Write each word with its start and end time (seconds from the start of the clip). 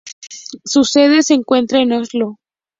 Su 0.65 0.83
sede 0.83 1.21
se 1.21 1.35
encuentra 1.35 1.79
en 1.79 1.91
Oslo. 1.91 2.39